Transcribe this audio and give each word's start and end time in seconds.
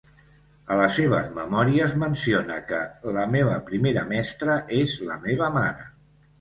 A 0.75 0.77
les 0.79 0.95
seves 0.99 1.27
memòries 1.35 1.93
menciona 2.05 2.57
que 2.73 2.81
"la 3.19 3.27
meva 3.37 3.61
primera 3.71 4.09
mestra 4.17 4.59
és 4.83 4.99
la 5.13 5.23
meva 5.31 5.55
mare". 5.63 5.91